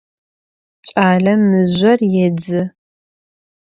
[0.87, 2.61] Ç'alem mızjor yêdzı.